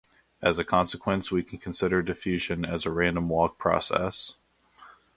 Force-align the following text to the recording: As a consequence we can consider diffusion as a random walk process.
As 0.41 0.57
a 0.57 0.63
consequence 0.63 1.31
we 1.31 1.43
can 1.43 1.59
consider 1.59 2.01
diffusion 2.01 2.65
as 2.65 2.87
a 2.87 2.91
random 2.91 3.29
walk 3.29 3.59
process. 3.59 4.33